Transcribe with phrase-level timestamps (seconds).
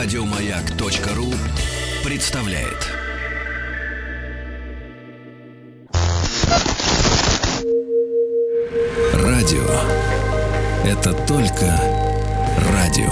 [0.00, 1.26] Радиомаяк.ру
[2.08, 2.86] представляет.
[9.12, 9.66] Радио
[10.88, 11.80] это только
[12.72, 13.10] радио.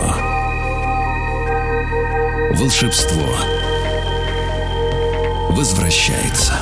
[2.56, 3.34] Волшебство
[5.50, 6.52] возвращается.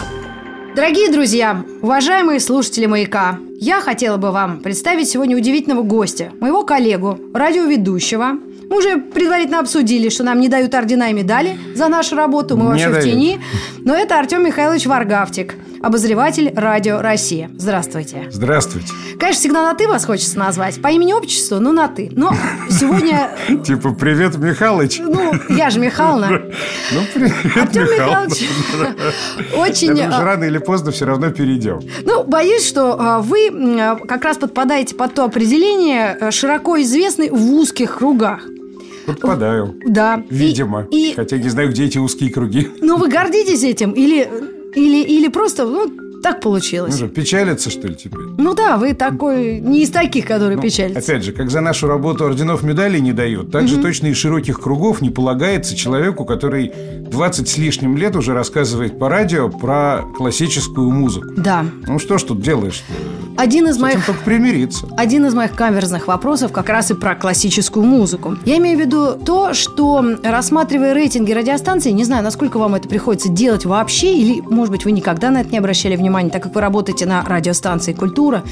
[0.75, 7.21] Дорогие друзья, уважаемые слушатели «Маяка», я хотела бы вам представить сегодня удивительного гостя, моего коллегу,
[7.35, 8.39] радиоведущего.
[8.69, 12.63] Мы уже предварительно обсудили, что нам не дают ордена и медали за нашу работу, мы
[12.65, 13.05] Не вообще в дают.
[13.05, 13.41] тени.
[13.85, 17.51] Но это Артем Михайлович Варгавтик, обозреватель «Радио Россия».
[17.59, 18.29] Здравствуйте.
[18.31, 18.89] Здравствуйте.
[19.19, 20.81] Конечно, всегда на «ты» вас хочется назвать.
[20.81, 22.11] По имени-отчеству, ну, на «ты».
[22.13, 22.33] Но
[22.71, 23.31] сегодня,
[23.65, 24.99] Типа, привет, Михалыч.
[25.01, 26.29] ну, я же Михайловна.
[26.93, 28.49] Ну, привет, Артем Михалыч.
[29.57, 30.01] Очень...
[30.01, 31.81] а, рано или поздно все равно перейдем.
[32.05, 33.49] Ну, боюсь, что а, вы
[33.81, 38.41] а, как раз подпадаете под то определение, а, широко известный в узких кругах.
[39.07, 39.75] Подпадаю.
[39.87, 40.23] Да.
[40.31, 40.87] И- Видимо.
[40.91, 42.71] И, Хотя не знаю, где эти узкие круги.
[42.81, 44.29] ну, вы гордитесь этим или,
[44.75, 45.91] или, или просто, ну,
[46.23, 46.97] так Ну получилось.
[46.97, 48.21] что, печалиться, что ли, теперь?
[48.39, 50.99] Ну да, вы такой, не из таких, которые Ну, печалятся.
[51.13, 54.59] Опять же, как за нашу работу орденов медалей не дают, так же точно и широких
[54.59, 56.73] кругов не полагается человеку, который
[57.11, 61.29] 20 с лишним лет уже рассказывает по радио про классическую музыку.
[61.37, 61.67] Да.
[61.87, 62.83] Ну что ж тут делаешь?
[63.37, 64.87] Один из С моих только примириться.
[64.97, 68.37] Один из моих каверзных вопросов как раз и про классическую музыку.
[68.45, 73.29] Я имею в виду то, что рассматривая рейтинги радиостанций, не знаю, насколько вам это приходится
[73.29, 76.61] делать вообще, или, может быть, вы никогда на это не обращали внимания, так как вы
[76.61, 78.45] работаете на радиостанции «Культура»,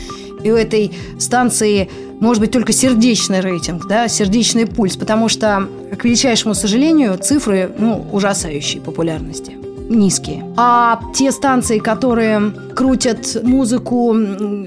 [0.43, 1.89] и у этой станции
[2.19, 8.05] может быть только сердечный рейтинг, да, сердечный пульс, потому что, к величайшему сожалению, цифры, ну,
[8.11, 9.57] ужасающей популярности
[9.95, 10.45] низкие.
[10.57, 14.17] А те станции, которые крутят музыку,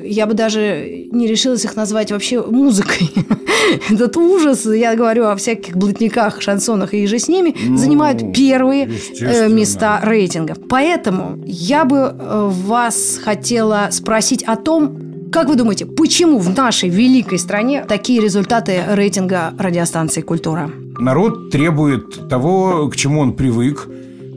[0.03, 3.11] я бы даже не решилась их назвать вообще музыкой.
[3.89, 8.89] Этот ужас, я говорю о всяких блатниках, шансонах и же с ними, Ну, занимают первые
[9.19, 10.57] э, места рейтингов.
[10.69, 16.89] Поэтому я бы э, вас хотела спросить о том, как вы думаете, почему в нашей
[16.89, 20.71] великой стране такие результаты рейтинга радиостанции «Культура»?
[20.97, 23.87] Народ требует того, к чему он привык,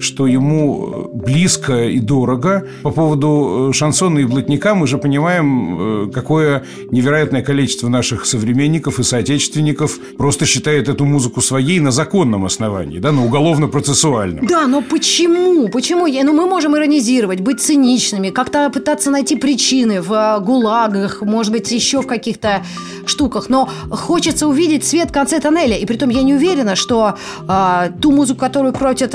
[0.00, 2.66] что ему близко и дорого.
[2.82, 8.98] По поводу э, шансона и блатника мы же понимаем, э, какое невероятное количество наших современников
[8.98, 14.46] и соотечественников просто считает эту музыку своей на законном основании, да, на уголовно-процессуальном.
[14.46, 15.68] Да, но почему?
[15.68, 16.06] Почему?
[16.06, 21.52] Я- Ну, мы можем иронизировать, быть циничными, как-то пытаться найти причины в э, гулагах, может
[21.52, 22.62] быть, еще в каких-то
[23.06, 23.48] штуках.
[23.48, 25.76] Но хочется увидеть свет в конце тоннеля.
[25.76, 27.14] И притом я не уверена, что
[27.48, 29.14] э, ту музыку, которую крутят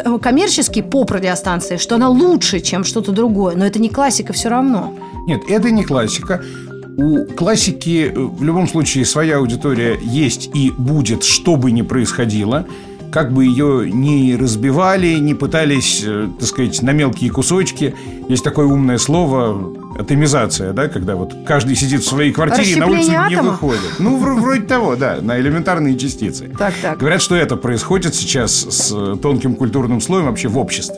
[0.73, 3.55] э, коммерческие поп-радиостанции, что она лучше, чем что-то другое.
[3.55, 4.93] Но это не классика все равно.
[5.27, 6.41] Нет, это не классика.
[6.97, 12.65] У классики э, в любом случае своя аудитория есть и будет, что бы ни происходило.
[13.11, 17.93] Как бы ее ни разбивали, не пытались, э, так сказать, на мелкие кусочки.
[18.29, 22.87] Есть такое умное слово атомизация, да, когда вот каждый сидит в своей квартире и на
[22.87, 23.51] улицу Расщепление не атома?
[23.51, 23.81] выходит.
[23.99, 26.49] Ну, вр- вроде того, да, на элементарные частицы.
[26.57, 26.97] Так, так.
[26.97, 30.97] Говорят, что это происходит сейчас с э, тонким культурным слоем вообще в обществе.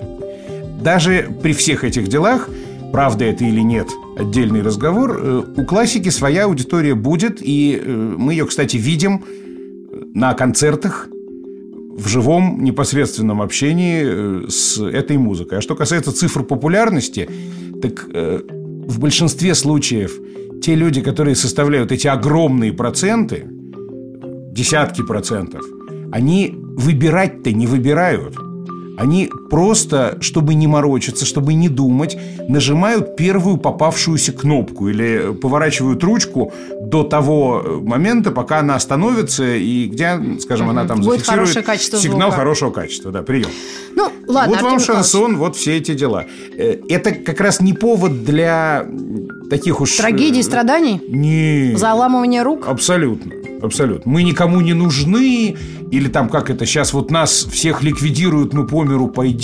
[0.82, 2.50] Даже при всех этих делах,
[2.92, 8.34] правда это или нет, отдельный разговор, э, у классики своя аудитория будет, и э, мы
[8.34, 9.24] ее, кстати, видим
[10.14, 11.08] на концертах,
[11.98, 15.60] в живом непосредственном общении с этой музыкой.
[15.60, 17.30] А что касается цифр популярности,
[17.82, 18.06] так
[18.88, 20.14] в большинстве случаев
[20.62, 23.46] те люди, которые составляют эти огромные проценты,
[24.52, 25.62] десятки процентов,
[26.12, 28.36] они выбирать-то не выбирают.
[28.98, 32.18] Они просто, чтобы не морочиться, чтобы не думать,
[32.48, 39.88] нажимают первую попавшуюся кнопку или поворачивают ручку до того э, момента, пока она остановится и
[39.88, 41.66] где, скажем, она там Будет зафиксирует хорошее
[42.02, 42.36] сигнал звука.
[42.38, 43.12] хорошего качества.
[43.12, 43.50] Да, прием.
[43.96, 44.86] Ну, ладно, вот вам Артем Михайлович.
[44.86, 46.26] шансон, вот все эти дела.
[46.58, 48.86] Э, Это как раз не повод для
[49.50, 49.94] таких уж...
[49.96, 51.02] э, Трагедий, страданий?
[51.08, 51.76] Не.
[51.76, 52.68] Заламывание рук?
[52.68, 53.32] Абсолютно.
[53.62, 54.12] Абсолютно.
[54.12, 55.56] Мы никому не нужны,
[55.92, 59.35] или там как это, сейчас вот нас всех ликвидируют, мы по миру пойдем.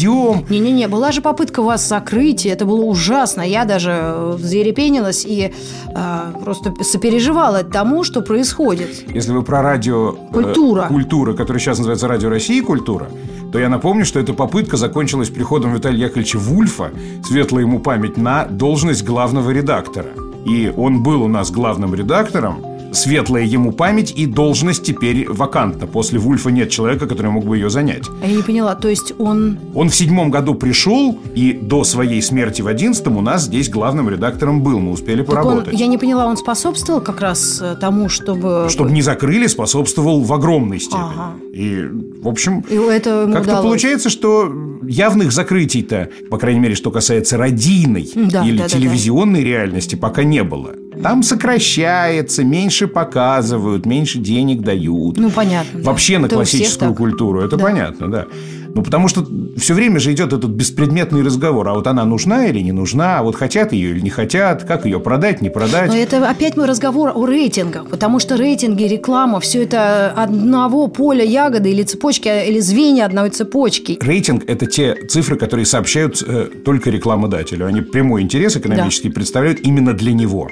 [0.49, 3.41] Не-не-не, была же попытка вас закрыть, и это было ужасно.
[3.41, 5.53] Я даже э, взъерепенилась и
[5.93, 8.89] э, просто сопереживала тому, что происходит.
[9.13, 10.13] Если вы про радио...
[10.13, 10.83] э, Культура.
[10.87, 13.09] культура, которая сейчас называется Радио России Культура,
[13.51, 16.91] то я напомню, что эта попытка закончилась приходом Виталия Яковлевича Вульфа,
[17.23, 20.09] светлая ему память, на должность главного редактора.
[20.45, 25.87] И он был у нас главным редактором, светлая ему память, и должность теперь вакантна.
[25.87, 28.03] После Вульфа нет человека, который мог бы ее занять.
[28.23, 29.59] А я не поняла, то есть он...
[29.73, 34.09] Он в седьмом году пришел, и до своей смерти в одиннадцатом у нас здесь главным
[34.09, 34.79] редактором был.
[34.79, 35.73] Мы успели Так поработать.
[35.73, 38.67] он, я не поняла, он способствовал как раз э, тому, чтобы...
[38.69, 41.01] Чтобы не закрыли, способствовал в огромной степени.
[41.01, 41.33] Ага.
[41.53, 41.85] И,
[42.21, 44.51] в общем, как-то получается, что
[44.83, 50.23] явных закрытий-то, по крайней мере, что касается радийной Да, или да, да, телевизионной реальности, пока
[50.23, 50.71] не было.
[51.01, 55.17] Там сокращается, меньше показывают, меньше денег дают.
[55.17, 55.79] Ну, понятно.
[55.79, 55.89] да.
[55.89, 57.41] Вообще на Это классическую культуру.
[57.41, 57.63] Это Да.
[57.63, 58.27] понятно, да.
[58.73, 59.25] Ну, потому что
[59.57, 61.67] все время же идет этот беспредметный разговор.
[61.67, 63.19] А вот она нужна или не нужна?
[63.19, 64.63] А вот хотят ее или не хотят?
[64.63, 65.89] Как ее продать, не продать?
[65.89, 71.23] Но это опять мой разговор о рейтингах, потому что рейтинги, реклама, все это одного поля
[71.23, 73.97] ягоды или цепочки, или звенья одной цепочки.
[74.01, 77.65] Рейтинг– это те цифры, которые сообщают э, только рекламодателю.
[77.65, 80.49] Они прямой интерес экономический представляют именно для него.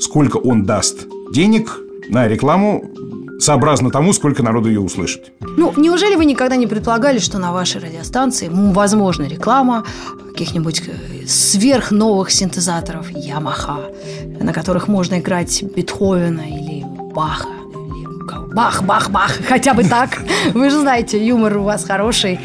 [0.00, 2.90] Сколько он даст денег на рекламу
[3.38, 5.32] сообразно тому, сколько народу ее услышит.
[5.40, 9.84] Ну, неужели вы никогда не предполагали, что на вашей радиостанции возможна реклама
[10.32, 13.78] каких-нибудь э, сверхновых синтезаторов Ямаха,
[14.40, 17.48] на которых можно играть Бетховена или Баха?
[18.52, 20.18] Бах, бах, бах, хотя бы так.
[20.54, 22.40] Вы же знаете, юмор у вас хороший.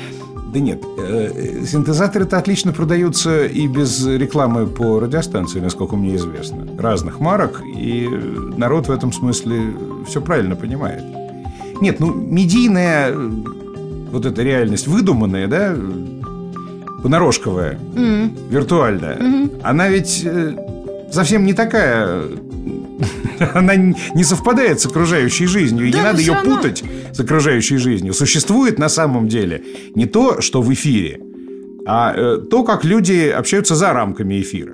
[0.54, 6.68] Да нет, э, синтезаторы-то отлично продаются и без рекламы по радиостанции, насколько мне известно.
[6.78, 8.08] Разных марок, и
[8.56, 9.74] народ в этом смысле
[10.08, 11.04] все правильно понимает.
[11.82, 13.32] Нет, ну, медийная э,
[14.12, 15.76] вот эта реальность выдуманная, да,
[17.02, 17.80] понарошковая,
[18.52, 20.56] виртуальная, она ведь э,
[21.12, 22.26] совсем не такая...
[23.54, 26.58] Она не совпадает с окружающей жизнью, и Да, не надо ее равно.
[26.58, 26.84] путать
[27.14, 28.14] с окружающей жизнью.
[28.14, 29.64] Существует на самом деле
[29.96, 31.20] не то, что в эфире,
[31.86, 34.74] а э, то, как люди общаются за рамками эфира.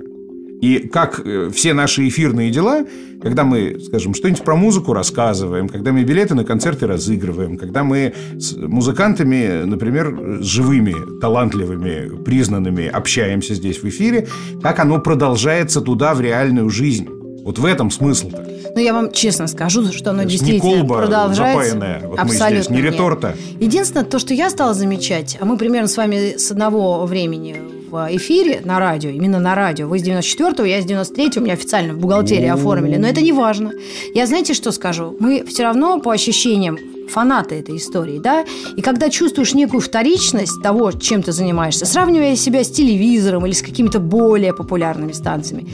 [0.60, 2.84] И как э, все наши эфирные дела,
[3.22, 8.12] когда мы, скажем, что-нибудь про музыку рассказываем, когда мы билеты на концерты разыгрываем, когда мы
[8.38, 14.28] с музыкантами, например, с живыми, талантливыми, признанными общаемся здесь в эфире,
[14.62, 17.08] как оно продолжается туда в реальную жизнь.
[17.44, 18.46] Вот в этом смысл-то.
[18.74, 21.72] Ну, я вам честно скажу, что оно ж не действительно колба продолжается.
[21.72, 22.00] запаянная.
[22.06, 22.92] Вот мы Абсолютно здесь, не нет.
[22.92, 23.34] реторта.
[23.58, 27.56] Единственное, то, что я стала замечать, а мы примерно с вами с одного времени
[27.90, 29.88] в эфире на радио, именно на радио.
[29.88, 32.96] Вы с 94-го, я с 93-го, у меня официально в бухгалтерии оформили.
[32.96, 33.72] Но это не важно.
[34.14, 35.16] Я знаете, что скажу?
[35.18, 36.78] Мы все равно по ощущениям
[37.08, 38.44] фанаты этой истории, да?
[38.76, 43.62] И когда чувствуешь некую вторичность того, чем ты занимаешься, сравнивая себя с телевизором или с
[43.62, 45.68] какими-то более популярными станциями,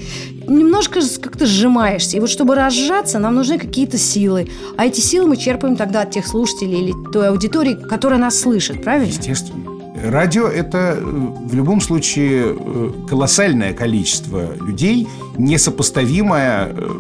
[0.49, 2.17] немножко как-то сжимаешься.
[2.17, 4.49] И вот чтобы разжаться, нам нужны какие-то силы.
[4.79, 8.83] А эти силы мы черпаем тогда от тех слушателей или той аудитории, которая нас слышит,
[8.83, 9.09] правильно?
[9.09, 9.76] Естественно.
[10.03, 15.09] Радио– это э, в любом случае э, колоссальное количество людей,
[15.39, 16.91] несопоставимое э,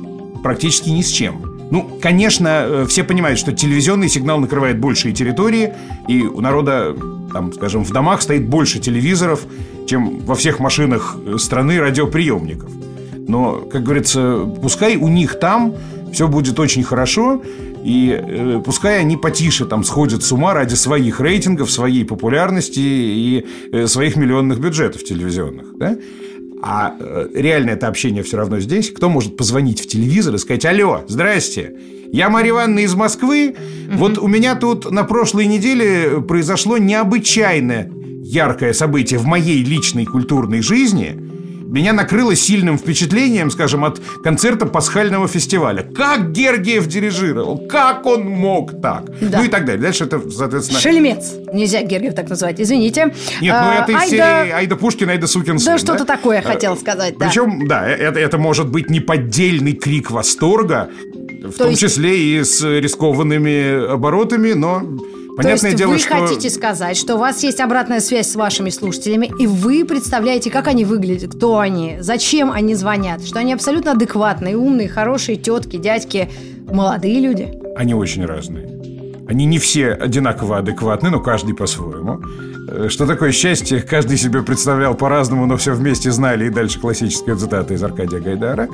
[0.43, 1.58] практически ни с чем.
[1.70, 5.75] Ну, конечно, все понимают, что телевизионный сигнал накрывает большие территории,
[6.06, 6.96] и у народа,
[7.32, 9.40] там, скажем, в домах стоит больше телевизоров,
[9.87, 12.70] чем во всех машинах страны радиоприемников.
[13.26, 15.75] Но, как говорится, пускай у них там
[16.12, 17.42] все будет очень хорошо,
[17.86, 23.46] и э, пускай они потише там сходят с ума ради своих рейтингов, своей популярности и
[23.70, 25.96] э, своих миллионных бюджетов телевизионных, да?
[26.62, 28.90] А э, реально это общение все равно здесь.
[28.90, 31.76] Кто может позвонить в телевизор и сказать «Алло, здрасте,
[32.12, 33.54] я Марья Ивановна из Москвы.
[33.92, 37.88] Вот у меня тут на прошлой неделе произошло необычайно
[38.24, 41.35] яркое событие в моей личной культурной жизни.
[41.68, 45.82] Меня накрыло сильным впечатлением, скажем, от концерта пасхального фестиваля.
[45.82, 49.04] Как Гергиев дирижировал, как он мог так?
[49.20, 49.38] Да.
[49.38, 49.82] Ну и так далее.
[49.82, 50.78] Дальше это, соответственно...
[50.80, 51.32] Шельмец.
[51.52, 53.12] Нельзя Гергиев так называть, извините.
[53.40, 54.08] Нет, А, ну это из Айда-
[54.44, 57.26] серии Айда Пушкин, Айда Сукин сын, Да, что-то такое хотел сказать, да.
[57.26, 60.88] Причем, да, это, это может быть неподдельный крик восторга,
[61.42, 64.82] в То том есть- числе и с рискованными оборотами, но
[65.37, 66.14] понятное То есть дело, вы что...
[66.14, 70.69] хотите сказать, что у вас есть обратная связь с вашими слушателями, и вы представляете, как
[70.69, 76.31] они выглядят, кто они, зачем они звонят, что они абсолютно адекватные, умные, хорошие тетки, дядьки,
[76.66, 77.61] молодые люди.
[77.76, 78.76] Они очень разные.
[79.28, 82.21] Они не все одинаково адекватны, но каждый по-своему.
[82.69, 86.47] Э, Что такое счастье, каждый себе представлял по-разному, но все вместе знали.
[86.47, 88.69] И дальше классическая цитата из Аркадия Гайдара.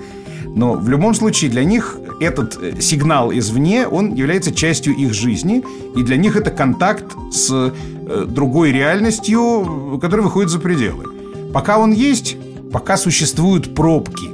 [0.55, 5.63] Но в любом случае для них этот э, сигнал извне, он является частью их жизни.
[5.97, 11.05] И для них это контакт с э, другой реальностью, которая выходит за пределы.
[11.53, 12.37] Пока он есть,
[12.73, 14.31] пока существуют пробки,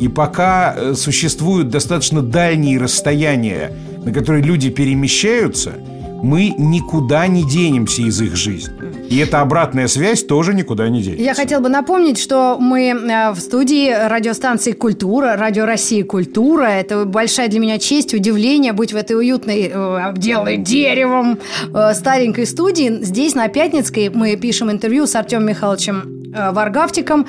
[0.00, 3.72] и пока э, существуют достаточно дальние расстояния,
[4.04, 5.74] на которые люди перемещаются,
[6.22, 8.74] мы никуда не денемся из их жизни.
[9.10, 11.22] И эта обратная связь тоже никуда не денется.
[11.22, 16.64] Я хотел бы напомнить, что мы э, в студии радиостанции «Культура», радио России «Культура».
[16.64, 21.38] Это большая для меня честь, удивление быть в этой уютной, э, обделанной деревом
[21.72, 23.04] э, старенькой студии.
[23.04, 27.26] Здесь, на Пятницкой, мы пишем интервью с Артемом Михайловичем Варгавтиком,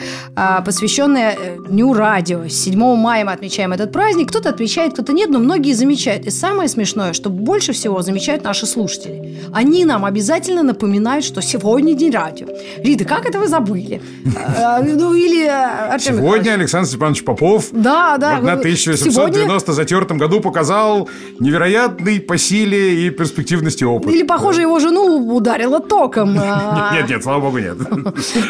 [0.66, 1.38] посвященное
[1.70, 2.48] Дню радио.
[2.48, 4.30] 7 мая мы отмечаем этот праздник.
[4.30, 6.26] Кто-то отмечает, кто-то нет, но многие замечают.
[6.26, 9.40] И самое смешное, что больше всего замечают наши слушатели.
[9.54, 12.48] Они нам обязательно напоминают, что сегодня день радио.
[12.78, 14.02] Рита, как это вы забыли?
[14.84, 21.10] Ну, или э, Сегодня Александр Степанович Попов да, да, на 1890 затертом году показал
[21.40, 24.14] невероятный по силе и перспективности опыт.
[24.14, 26.34] Или, похоже, его жену ударило током.
[26.94, 27.78] Нет, нет, слава богу, нет.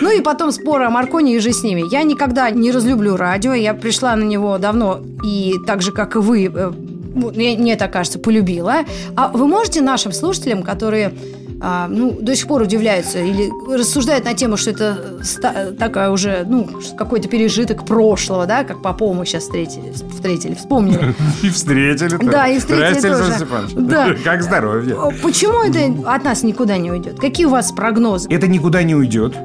[0.01, 1.83] Ну и потом споры о Марконе и же с ними.
[1.91, 3.53] Я никогда не разлюблю радио.
[3.53, 6.71] Я пришла на него давно и так же, как и вы, э,
[7.15, 8.79] мне, мне так кажется, полюбила.
[9.15, 11.13] А вы можете нашим слушателям, которые
[11.61, 16.45] а, ну, до сих пор удивляются или рассуждают на тему, что это ста- такая уже,
[16.47, 21.15] ну, какой-то пережиток прошлого, да, как Попова мы сейчас встретили, встретили вспомнили.
[21.41, 22.17] И встретили.
[22.29, 23.47] Да, и встретили тоже.
[23.75, 24.15] Да.
[24.23, 24.95] Как здоровье.
[25.21, 27.19] Почему это от нас никуда не уйдет?
[27.19, 28.27] Какие у вас прогнозы?
[28.29, 29.35] Это никуда не уйдет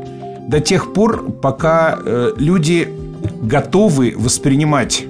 [0.50, 2.88] до тех пор, пока э, люди
[3.42, 5.04] готовы воспринимать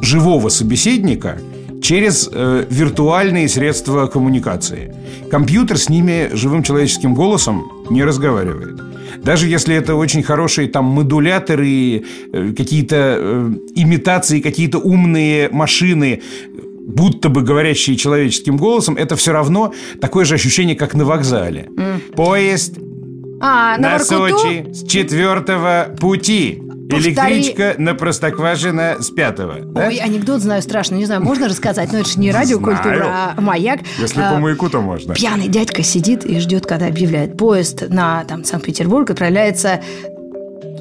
[0.00, 1.38] живого собеседника–
[1.84, 4.94] через э, виртуальные средства коммуникации.
[5.30, 8.80] Компьютер с ними живым человеческим голосом не разговаривает.
[9.22, 16.22] Даже если это очень хорошие там модуляторы, э, какие-то э, имитации, какие-то умные машины,
[16.86, 21.68] будто бы говорящие человеческим голосом, это все равно такое же ощущение, как на вокзале.
[21.76, 22.14] Mm.
[22.16, 22.78] Поезд
[23.40, 26.60] а, на, на Сочи с четвертого пути.
[26.90, 29.56] Электричка на Простоквашино с пятого.
[29.60, 29.86] Да?
[29.86, 30.96] Ой, анекдот знаю страшно.
[30.96, 33.80] Не знаю, можно рассказать, но это же не радиокультура, а маяк.
[33.98, 35.14] Если а, по маяку, то можно.
[35.14, 39.80] Пьяный дядька сидит и ждет, когда объявляет поезд на там, Санкт-Петербург отправляется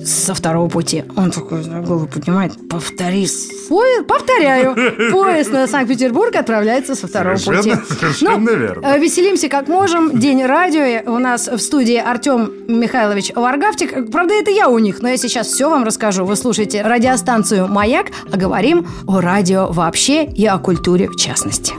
[0.07, 1.03] со второго пути.
[1.15, 2.53] Он такой голову поднимает.
[2.69, 3.27] Повтори.
[3.69, 4.75] Поезд, повторяю.
[5.11, 7.93] Поезд на Санкт-Петербург отправляется со второго совершенно, пути.
[7.99, 8.85] Совершенно ну, верно.
[8.85, 10.19] Э, веселимся как можем.
[10.19, 11.11] День радио.
[11.11, 14.11] У нас в студии Артем Михайлович Варгавтик.
[14.11, 16.25] Правда, это я у них, но я сейчас все вам расскажу.
[16.25, 21.73] Вы слушаете радиостанцию «Маяк», а говорим о радио вообще и о культуре в частности.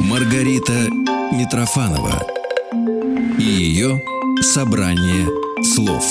[0.00, 0.72] Маргарита
[1.32, 2.24] Митрофанова
[3.38, 4.00] и ее
[4.40, 5.26] собрание
[5.64, 6.04] слов.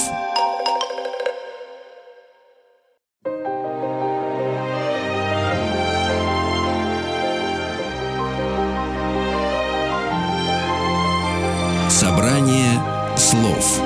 [11.88, 12.80] Собрание
[13.16, 13.80] слов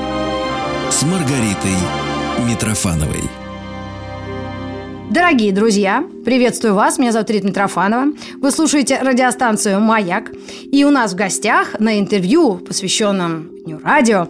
[0.90, 1.76] с Маргаритой
[2.48, 3.24] Митрофановой.
[5.10, 6.98] Дорогие друзья, приветствую вас.
[6.98, 8.14] Меня зовут Рита Митрофанова.
[8.42, 10.32] Вы слушаете радиостанцию «Маяк».
[10.72, 14.28] И у нас в гостях на интервью, посвященном Дню радио,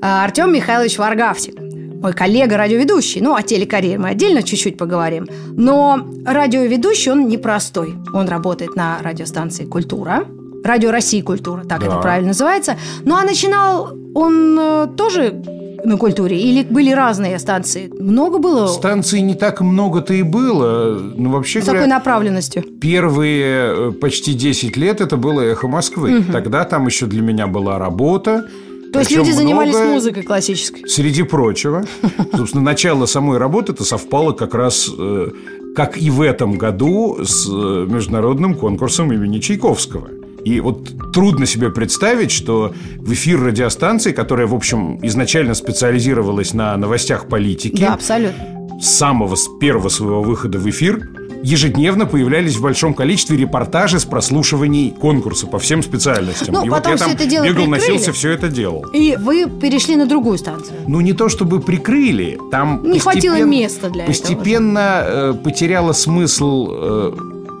[0.00, 1.54] Артем Михайлович Варгавтик
[2.00, 3.20] мой коллега, радиоведущий.
[3.20, 5.26] Ну, о телекарьере мы отдельно чуть-чуть поговорим.
[5.56, 7.94] Но радиоведущий, он непростой.
[8.12, 10.24] Он работает на радиостанции «Культура».
[10.64, 11.86] Радио России «Культура», так да.
[11.86, 12.76] это правильно называется.
[13.04, 15.42] Ну, а начинал он э, тоже
[15.84, 16.38] на культуре?
[16.40, 17.90] Или были разные станции?
[17.98, 18.66] Много было?
[18.66, 20.98] Станций не так много-то и было.
[20.98, 22.62] Ну, вообще С говоря, какой направленностью?
[22.80, 26.18] Первые э, почти 10 лет это было «Эхо Москвы».
[26.18, 26.32] Угу.
[26.32, 28.46] Тогда там еще для меня была работа.
[28.92, 30.88] То есть люди занимались музыкой классической?
[30.88, 31.84] Среди прочего.
[32.34, 35.28] Собственно, начало самой работы это совпало как раз, э,
[35.74, 40.08] как и в этом году, с э, международным конкурсом имени Чайковского.
[40.44, 46.76] И вот трудно себе представить, что в эфир радиостанции, которая, в общем, изначально специализировалась на
[46.76, 48.80] новостях политики, да, абсолютно.
[48.80, 51.10] с самого с первого своего выхода в эфир,
[51.42, 56.54] ежедневно появлялись в большом количестве репортажи с прослушиваний конкурса по всем специальностям.
[56.54, 57.80] Ну, и потом вот я все это дело бегал, прикрыли.
[57.80, 58.84] носился, все это делал.
[58.92, 60.78] И вы перешли на другую станцию.
[60.86, 65.32] Ну, не то чтобы прикрыли, там Не хватило места для постепенно этого.
[65.32, 66.68] Постепенно потеряло смысл...
[66.70, 67.12] Э,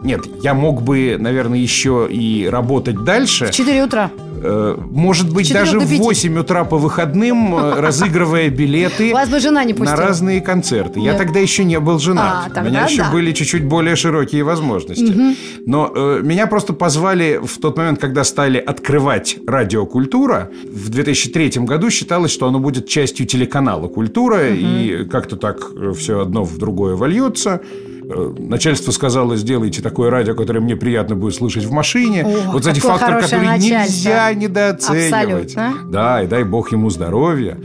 [0.02, 3.46] нет, я мог бы, наверное, еще и работать дальше.
[3.46, 4.10] В 4 утра.
[4.42, 11.00] Э, может быть, даже в 8 утра по выходным, э, разыгрывая билеты на разные концерты.
[11.00, 12.52] Я тогда еще не был женат.
[12.54, 15.36] А, У меня еще были чуть-чуть более широкие возможности.
[15.66, 20.50] Но э, меня просто позвали в тот момент, когда стали открывать радиокультура.
[20.64, 26.44] В 2003 году считалось, что оно будет частью телеканала «Культура», и как-то так все одно
[26.44, 27.60] в другое вольется.
[28.10, 32.24] Э, начальство сказало, сделайте такое радио, которое мне приятно будет слышать в машине.
[32.24, 34.08] О, вот эти факторы, которые начальство.
[34.08, 35.56] нельзя недооценивать.
[35.56, 35.74] Абсолютно.
[35.90, 37.58] Да, и дай бог ему здоровья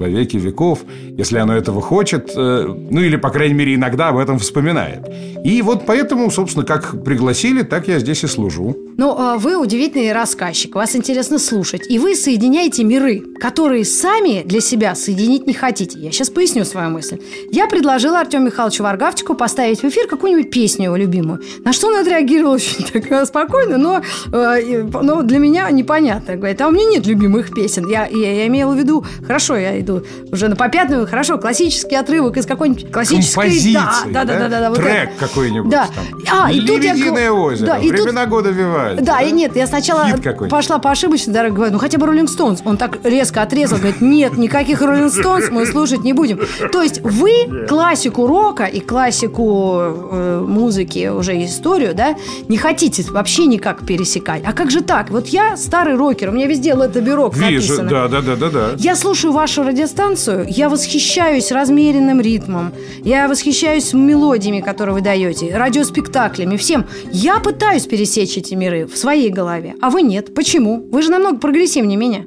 [0.00, 0.80] во веки веков,
[1.18, 5.06] если оно этого хочет, э, ну или, по крайней мере, иногда об этом вспоминает.
[5.44, 8.76] И вот поэтому, собственно, как пригласили, так я здесь и служу.
[8.96, 11.82] Но а, вы удивительный рассказчик, вас интересно слушать.
[11.88, 15.98] И вы соединяете миры, которые сами для себя соединить не хотите.
[15.98, 17.18] Я сейчас поясню свою мысль.
[17.50, 21.40] Я предложила Артему Михайловичу Варгавчику поставить в эфир какую-нибудь песню его любимую.
[21.64, 24.02] На что он отреагировал очень так спокойно, но,
[24.32, 26.36] э, но для меня непонятно.
[26.36, 27.88] Говорит, а у меня нет любимых песен.
[27.88, 29.89] Я, я, я имела в виду, хорошо, я иду
[30.32, 33.34] уже на попятную, хорошо, классический отрывок из какой-нибудь классической...
[33.44, 35.26] Композиции, да, да, да, да, да, да, вот Трек это.
[35.26, 35.70] какой-нибудь.
[35.70, 35.88] Да.
[35.94, 36.44] Там.
[36.44, 36.94] А, и тут я...
[37.32, 39.02] Озеро, Да, и тут- времена года Вивальди.
[39.02, 40.06] Да, и нет, я сначала
[40.48, 42.60] пошла по ошибочной дороге, говорю, ну хотя бы Роллинг Стоунс.
[42.64, 46.40] Он так резко отрезал, говорит, нет, никаких Роллинг Стоунс мы слушать не будем.
[46.72, 49.76] То есть вы классику рока и классику
[50.12, 52.14] э, музыки, уже историю, да,
[52.48, 54.42] не хотите вообще никак пересекать.
[54.44, 55.10] А как же так?
[55.10, 57.88] Вот я старый рокер, у меня везде Лето Бюрок Вижу, написано.
[57.90, 58.70] да, да, да, да, да.
[58.78, 62.72] Я слушаю вашу радиостанцию, я восхищаюсь размеренным ритмом,
[63.02, 66.84] я восхищаюсь мелодиями, которые вы даете, радиоспектаклями, всем.
[67.10, 70.34] Я пытаюсь пересечь эти миры в своей голове, а вы нет.
[70.34, 70.86] Почему?
[70.92, 72.26] Вы же намного прогрессивнее меня.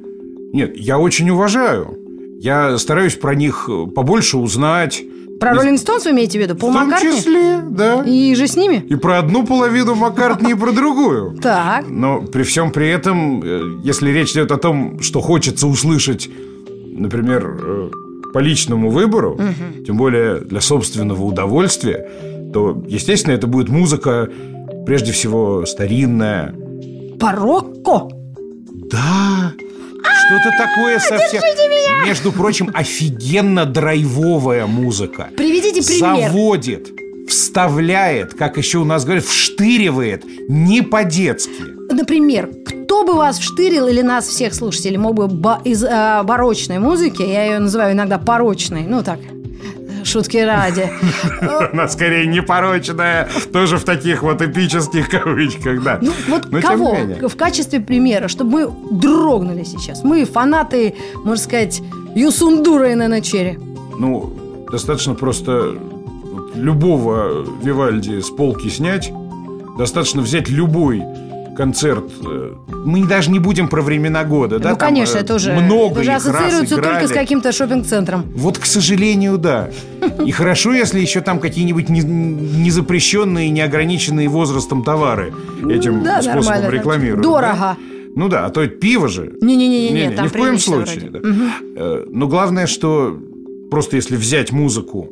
[0.52, 1.96] Нет, я очень уважаю.
[2.40, 5.02] Я стараюсь про них э, побольше узнать.
[5.38, 6.56] Про Роллинг Стоунс вы имеете в виду?
[6.56, 7.16] Пол В том Маккартни?
[7.16, 8.02] числе, да.
[8.04, 8.84] И же с ними?
[8.88, 11.38] И про одну половину Маккартни, и про другую.
[11.40, 11.86] Так.
[11.88, 16.28] Но при всем при этом, э, если речь идет о том, что хочется услышать,
[16.94, 17.90] например, э,
[18.32, 19.38] по личному выбору,
[19.86, 22.08] тем более для собственного удовольствия,
[22.52, 24.28] то, естественно, это будет музыка,
[24.86, 26.54] прежде всего, старинная.
[27.18, 28.08] Порокко?
[28.90, 29.52] Да,
[30.26, 31.42] что-то такое совсем...
[32.06, 35.28] Между прочим, офигенно драйвовая музыка.
[35.36, 36.30] Приведите пример.
[36.30, 36.90] Заводит,
[37.28, 41.64] вставляет, как еще у нас говорят, вштыривает, не по-детски.
[41.90, 45.28] Например, кто бы вас вштырил или нас всех слушателей мог бы
[45.64, 49.18] из э, барочной музыки, я ее называю иногда порочной, ну так,
[50.04, 50.90] шутки ради.
[51.72, 55.98] Она скорее непорочная, тоже в таких вот эпических кавычках, да.
[56.00, 60.04] Ну, вот Но кого в качестве примера, чтобы мы дрогнули сейчас?
[60.04, 61.82] Мы фанаты, можно сказать,
[62.14, 63.58] Юсундура и Наночери.
[63.98, 64.32] Ну,
[64.70, 65.74] достаточно просто
[66.54, 69.12] любого Вивальди с полки снять,
[69.78, 71.02] достаточно взять любой
[71.56, 72.04] концерт.
[72.26, 72.52] э,
[72.84, 74.70] Мы даже не будем про времена года, да?
[74.70, 78.24] ну, там, конечно, э, это уже, много уже ассоциируется только с каким-то шопинг-центром.
[78.34, 79.70] Вот, к сожалению, да.
[80.24, 85.32] И хорошо, если еще там какие-нибудь не- незапрещенные, неограниченные возрастом товары
[85.68, 87.22] этим Да, способом рекламируют.
[87.22, 87.56] Дорого.
[87.58, 87.76] да?
[88.16, 89.32] Ну да, а то пиво же.
[89.40, 91.10] Не-не-не, Не-не, там ни в коем случае.
[91.10, 91.18] да.
[91.76, 93.18] Э, Но главное, что
[93.70, 95.10] просто если взять музыку,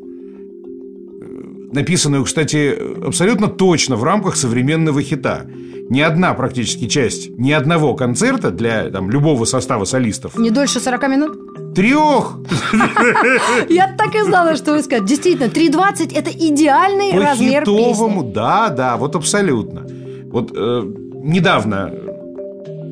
[1.72, 5.46] написанную, кстати, абсолютно точно в рамках современного хита,
[5.88, 10.38] ни одна практически часть, ни одного концерта для там, любого состава солистов.
[10.38, 11.74] Не дольше 40 минут?
[11.74, 12.38] Трех
[13.68, 15.08] Я так и знала, что вы скажете.
[15.08, 18.34] Действительно, 3.20– это идеальный по размер хитовому, песни.
[18.34, 19.86] да, да, вот абсолютно.
[20.30, 20.82] Вот э,
[21.22, 21.92] недавно,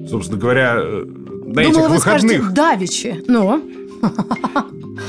[0.09, 1.05] собственно говоря, э,
[1.47, 3.25] на Думала, этих вы скажете выходных «давичи».
[3.27, 3.63] Ну,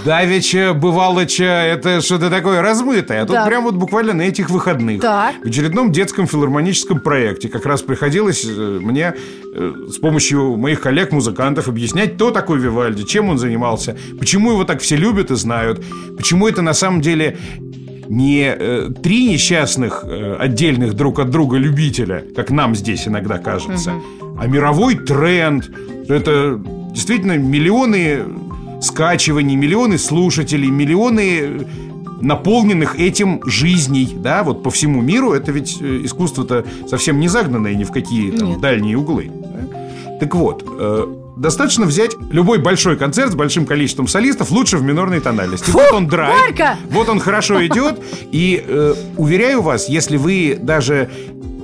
[0.06, 3.22] Давича, бывалоча, это что-то такое размытое.
[3.22, 3.48] А тут Так.
[3.48, 5.02] прям вот буквально на этих выходных.
[5.02, 5.36] Так.
[5.44, 9.14] В очередном детском филармоническом проекте как раз приходилось э, мне
[9.54, 14.82] э, с помощью моих коллег-музыкантов объяснять, кто такой Вивальди, чем он занимался, почему его так
[14.82, 15.84] все любят и знают,
[16.18, 17.38] почему это на самом деле
[18.08, 23.94] не э, три несчастных э, отдельных друг от друга любителя, как нам здесь иногда кажется,
[24.38, 25.70] а мировой тренд.
[26.10, 26.60] Это
[26.92, 28.24] действительно миллионы
[28.82, 31.68] скачиваний, миллионы слушателей, миллионы
[32.22, 35.34] наполненных этим жизней, да, вот по всему миру.
[35.34, 38.62] Это ведь э, искусство-то совсем не загнанное ни в какие там, Нет.
[38.62, 39.32] дальние углы.
[39.34, 40.18] да.
[40.20, 45.20] Так вот, э, достаточно взять любой большой концерт с большим количеством солистов, лучше в минорной
[45.20, 45.72] тональности.
[45.72, 46.78] вот он драйв, Варька!
[46.92, 48.00] вот он хорошо идет,
[48.32, 51.10] и э, уверяю вас, если вы даже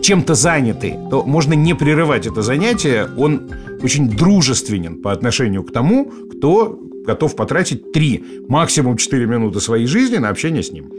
[0.01, 3.09] чем-то заняты, то можно не прерывать это занятие.
[3.17, 3.49] Он
[3.83, 10.17] очень дружественен по отношению к тому, кто готов потратить 3, максимум 4 минуты своей жизни
[10.17, 10.91] на общение с ним.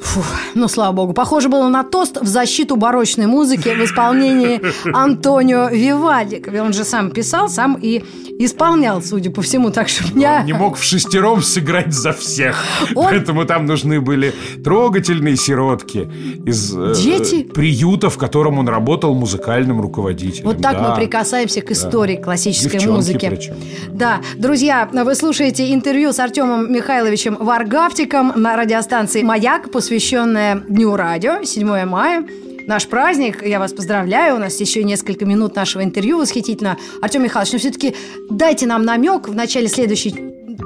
[0.00, 0.22] Фу,
[0.54, 1.12] ну, слава богу.
[1.12, 4.60] Похоже было на тост в защиту барочной музыки в исполнении
[4.96, 6.42] Антонио Вивальди.
[6.58, 8.02] Он же сам писал, сам и
[8.38, 9.70] исполнял, судя по всему.
[9.70, 10.38] Так что меня...
[10.40, 12.56] Он не мог в шестером сыграть за всех.
[12.94, 14.32] Он- Поэтому там нужны были
[14.64, 16.10] трогательные сиротки
[16.46, 17.42] из э, Дети?
[17.42, 20.46] приюта, в котором он работал музыкальным руководителем.
[20.46, 20.88] Вот так Да.
[20.90, 23.28] мы прикасаемся к истории классической Девчонки музыки.
[23.28, 23.54] причем.
[23.92, 31.42] Да, друзья, вы слушаете интервью с Артемом Михайловичем Варгавтиком на радиостанции «Маяк», посвященное Дню радио,
[31.42, 32.24] 7 мая.
[32.68, 36.76] Наш праздник, я вас поздравляю, у нас еще несколько минут нашего интервью восхитительно.
[37.02, 37.96] Артем Михайлович, ну все-таки
[38.30, 40.14] дайте нам намек в начале следующей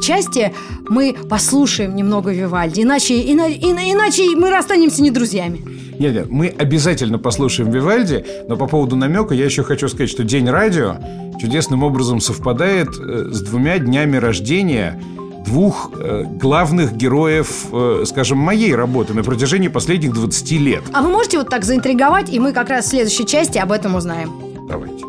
[0.02, 0.52] части
[0.90, 5.62] мы послушаем немного Вивальди, иначе, ина, ина, иначе мы расстанемся не друзьями.
[5.98, 10.22] Нет, нет, мы обязательно послушаем Вивальди, но по поводу намека я еще хочу сказать, что
[10.22, 10.96] День радио
[11.40, 15.00] чудесным образом совпадает э, с двумя днями рождения
[15.44, 20.83] двух э, главных героев, э, скажем, моей работы на протяжении последних 20 лет.
[20.92, 23.94] А вы можете вот так заинтриговать, и мы как раз в следующей части об этом
[23.94, 24.33] узнаем.
[24.68, 25.04] Давайте.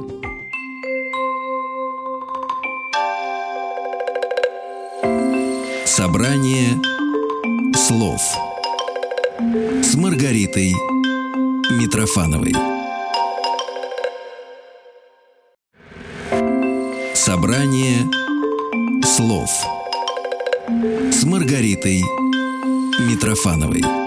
[5.86, 6.82] Собрание
[7.74, 8.22] слов
[9.82, 10.74] с Маргаритой
[11.72, 12.54] Митрофановой.
[17.14, 18.10] Собрание
[19.04, 19.50] слов
[21.12, 22.02] с Маргаритой
[23.00, 24.05] Митрофановой.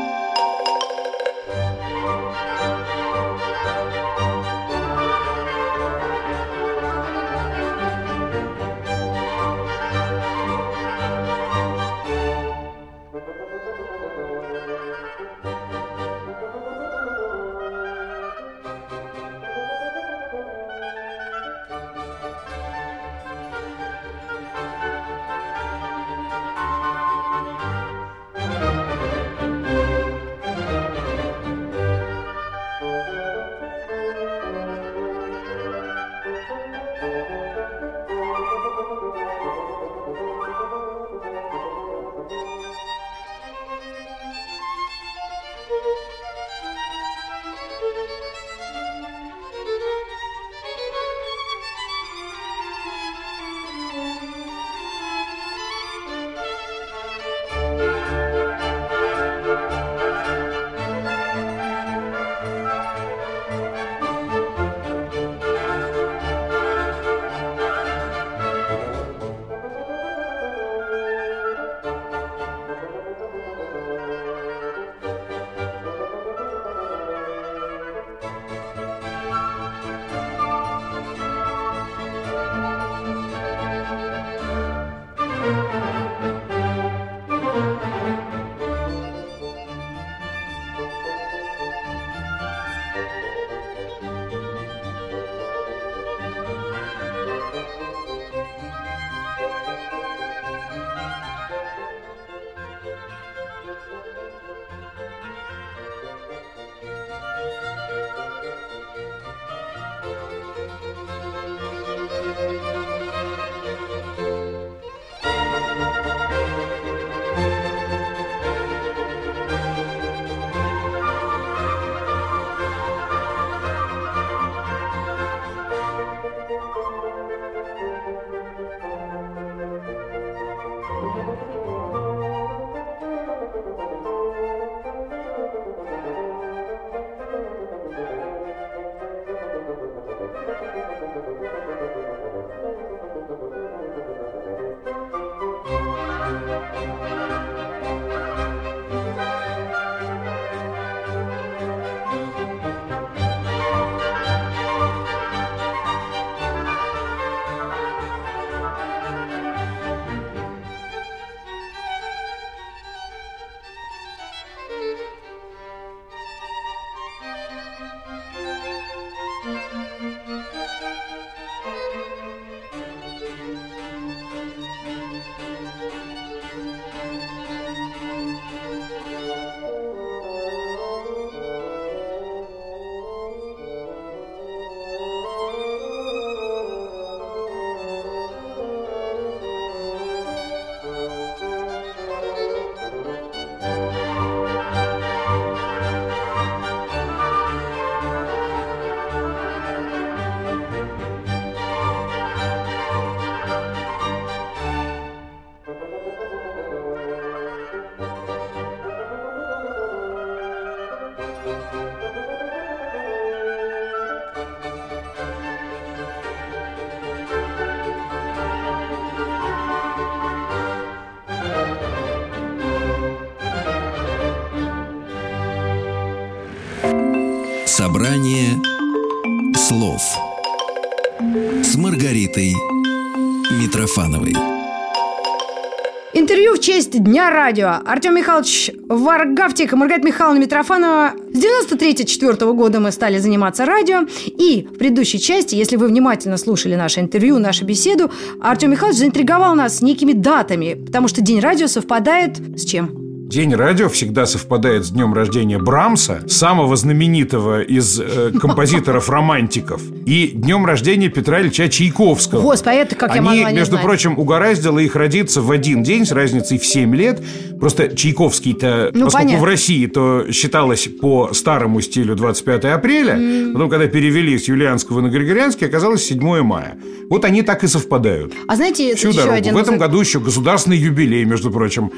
[236.88, 237.80] Честь Дня радио.
[237.84, 241.12] Артем Михайлович Варгавтик, Маргарита Михайловна Митрофанова.
[241.32, 244.06] С 93-4 года мы стали заниматься радио.
[244.26, 249.54] И в предыдущей части, если вы внимательно слушали наше интервью, нашу беседу, Артем Михайлович заинтриговал
[249.54, 253.07] нас некими датами, потому что День радио совпадает с чем?
[253.28, 260.64] День радио всегда совпадает с днем рождения Брамса, самого знаменитого из э, композиторов-романтиков, и днем
[260.64, 262.40] рождения Петра Ильича Чайковского.
[262.40, 263.84] Господи, это как я Они, могла не между знать.
[263.84, 267.22] прочим, угораздило их родиться в один день с разницей в 7 лет.
[267.60, 269.42] Просто Чайковский-то, Ну, поскольку понятно.
[269.42, 275.08] в России, то считалось по старому стилю 25 апреля, потом, когда перевели с юлианского на
[275.08, 276.78] григорианский, оказалось 7 мая.
[277.10, 278.32] Вот они так и совпадают.
[278.46, 279.34] А знаете, Всю дорогу.
[279.34, 281.92] один В этом году еще государственный юбилей, между прочим.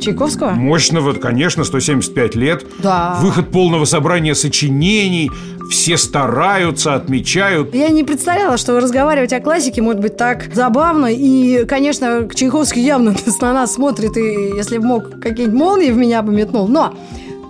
[0.00, 0.50] Чайковского?
[0.50, 2.66] Мощного, конечно, 175 лет.
[2.82, 3.18] Да.
[3.20, 5.30] Выход полного собрания сочинений.
[5.70, 7.74] Все стараются, отмечают.
[7.74, 11.06] Я не представляла, что разговаривать о классике может быть так забавно.
[11.06, 16.22] И, конечно, Чайковский явно на нас смотрит, и если бы мог какие-нибудь молнии в меня
[16.22, 16.68] бы метнул.
[16.68, 16.94] Но,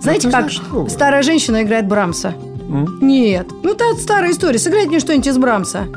[0.01, 0.87] знаете, ты как что?
[0.87, 2.35] старая женщина играет Брамса?
[2.69, 2.99] М?
[3.01, 3.47] Нет.
[3.63, 4.59] Ну, это старая история.
[4.59, 5.87] Сыграть мне что-нибудь из Брамса.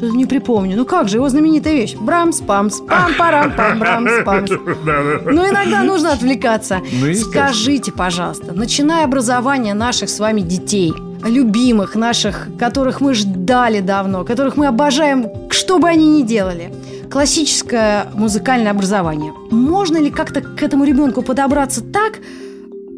[0.00, 0.78] Что-то не припомню.
[0.78, 1.94] Ну как же, его знаменитая вещь.
[1.94, 4.50] Брамс, памс, пам парам пам брамс, памс.
[4.50, 6.80] Ну, иногда нужно отвлекаться.
[6.90, 7.12] Ну.
[7.12, 14.56] Скажите, пожалуйста, начиная образование наших с вами детей, любимых наших, которых мы ждали давно, которых
[14.56, 16.72] мы обожаем, что бы они ни делали,
[17.12, 19.34] классическое музыкальное образование.
[19.50, 22.20] Можно ли как-то к этому ребенку подобраться так,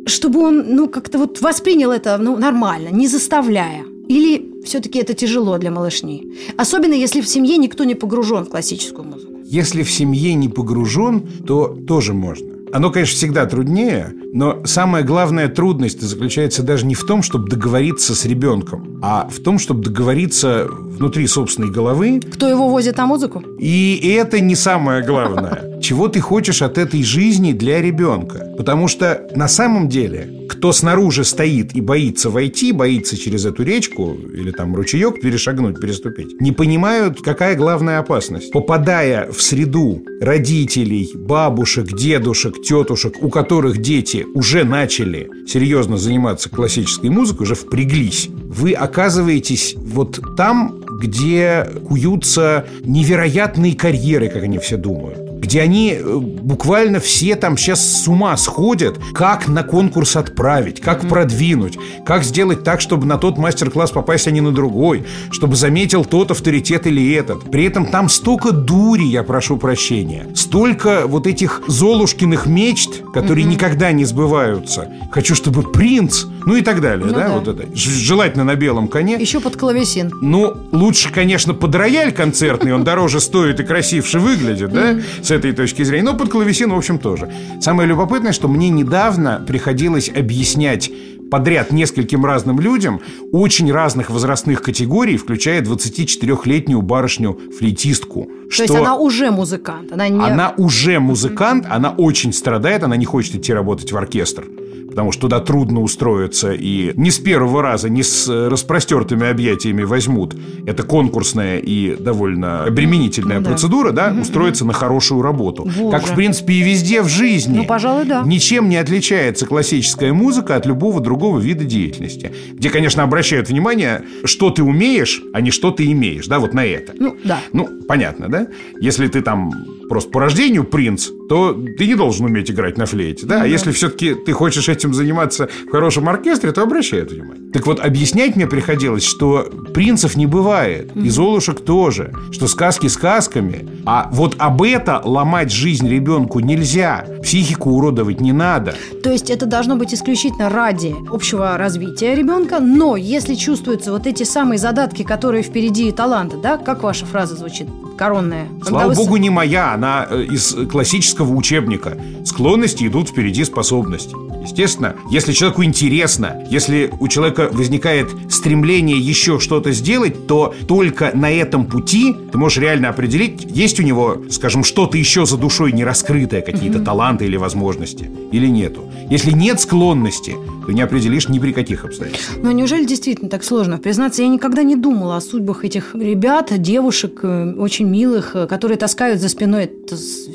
[0.06, 3.82] чтобы он, ну, как-то вот воспринял это, ну, нормально, не заставляя?
[4.06, 6.32] Или все-таки это тяжело для малышни?
[6.56, 9.32] Особенно, если в семье никто не погружен в классическую музыку.
[9.44, 12.48] Если в семье не погружен, то тоже можно.
[12.72, 18.14] Оно, конечно, всегда труднее, но самая главная трудность заключается даже не в том, чтобы договориться
[18.14, 22.20] с ребенком, а в том, чтобы договориться внутри собственной головы.
[22.32, 23.42] Кто его возит на музыку?
[23.58, 25.78] И это не самое главное.
[25.82, 28.54] Чего ты хочешь от этой жизни для ребенка?
[28.56, 34.16] Потому что на самом деле, кто снаружи стоит и боится войти, боится через эту речку
[34.32, 38.52] или там ручеек перешагнуть, переступить, не понимают, какая главная опасность.
[38.52, 47.10] Попадая в среду родителей, бабушек, дедушек, тетушек, у которых дети уже начали серьезно заниматься классической
[47.10, 55.31] музыкой, уже впряглись, вы оказываетесь вот там, где куются невероятные карьеры, как они все думают
[55.42, 61.08] где они э, буквально все там сейчас с ума сходят, как на конкурс отправить, как
[61.08, 66.04] продвинуть, как сделать так, чтобы на тот мастер-класс попасть, а не на другой, чтобы заметил
[66.04, 67.50] тот авторитет или этот.
[67.50, 73.90] При этом там столько дури, я прошу прощения, столько вот этих золушкиных мечт, которые никогда
[73.90, 74.88] не сбываются.
[75.10, 77.34] Хочу, чтобы принц, ну и так далее, Ну да, да.
[77.34, 77.68] вот это.
[77.74, 79.16] Желательно на белом коне.
[79.18, 80.12] Еще под клавесин.
[80.20, 85.52] Ну, лучше, конечно, под рояль концертный, он дороже стоит и красивше выглядит, да, с этой
[85.52, 86.04] точки зрения.
[86.04, 87.32] Но под клавесин, в общем, тоже.
[87.60, 90.90] Самое любопытное, что мне недавно приходилось объяснять
[91.32, 93.00] подряд нескольким разным людям
[93.32, 98.28] очень разных возрастных категорий, включая 24-летнюю барышню-флейтистку.
[98.54, 99.92] То есть она уже музыкант.
[99.92, 100.20] Она не...
[100.22, 104.44] Она уже музыкант, она очень страдает, она не хочет идти работать в оркестр.
[104.92, 109.84] Потому что туда трудно устроиться и не с первого раза, не с э, распростертыми объятиями
[109.84, 110.36] возьмут.
[110.66, 113.50] Это конкурсная и довольно обременительная Ну да.
[113.50, 115.64] процедура, да, устроиться на хорошую работу.
[115.64, 115.90] Боже.
[115.90, 117.56] Как, в принципе, и везде в жизни.
[117.58, 118.22] Ну, пожалуй, да.
[118.26, 122.32] Ничем не отличается классическая музыка от любого другого вида деятельности.
[122.52, 126.66] Где, конечно, обращают внимание, что ты умеешь, а не что ты имеешь, да, вот на
[126.66, 126.92] это.
[126.98, 127.40] Ну, да.
[127.54, 128.46] Ну, понятно, да?
[128.80, 129.52] Если ты там
[129.88, 133.42] просто по рождению принц, то ты не должен уметь играть на флейте, да?
[133.42, 137.50] А если все-таки ты хочешь этим заниматься в хорошем оркестре, то обращай это внимание.
[137.52, 143.68] Так вот, объяснять мне приходилось, что принцев не бывает, и золушек тоже, что сказки сказками,
[143.84, 148.74] а вот об это ломать жизнь ребенку нельзя, психику уродовать не надо.
[149.02, 154.22] То есть это должно быть исключительно ради общего развития ребенка, но если чувствуются вот эти
[154.22, 157.68] самые задатки, которые впереди и таланты, да, как ваша фраза звучит,
[158.02, 158.48] коронная?
[158.66, 161.96] Слава с- богу, не моя, она э, из классического учебника.
[162.24, 164.16] Склонности идут впереди способностей.
[164.42, 171.30] Естественно, если человеку интересно, если у человека возникает стремление еще что-то сделать, то только на
[171.30, 175.84] этом пути ты можешь реально определить, есть у него, скажем, что-то еще за душой не
[175.84, 178.82] раскрытое, какие-то таланты или возможности, или нету.
[179.10, 180.34] Если нет склонности,
[180.66, 182.38] ты не определишь ни при каких обстоятельствах.
[182.42, 183.78] Но неужели действительно так сложно?
[183.78, 188.78] Признаться, я никогда не думала о судьбах этих ребят, девушек, э, очень милых, э, которые
[188.78, 189.70] таскают за спиной